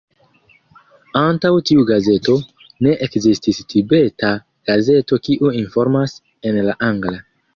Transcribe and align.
Antaŭ 1.19 1.51
tiu 1.69 1.83
gazeto, 1.89 2.37
ne 2.87 2.95
ekzistis 3.07 3.61
Tibeta 3.75 4.33
gazeto 4.71 5.21
kiu 5.27 5.55
informas 5.63 6.19
en 6.51 6.61
la 6.71 6.79
angla. 6.91 7.23